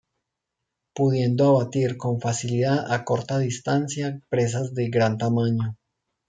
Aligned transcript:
Pudiendo 0.95 1.49
abatir 1.59 1.95
con 1.95 2.19
facilidad 2.19 2.91
a 2.91 3.05
corta 3.05 3.37
distancia 3.37 4.19
presas 4.31 4.73
de 4.73 4.89
gran 4.89 5.19
tamaño. 5.19 5.77